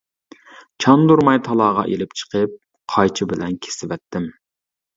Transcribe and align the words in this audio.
چاندۇرماي 0.85 1.41
تالاغا 1.49 1.85
ئېلىپ 1.91 2.17
چىقىپ 2.23 2.57
قايچا 2.97 3.31
بىلەن 3.35 3.61
كېسىۋەتتىم. 3.69 4.31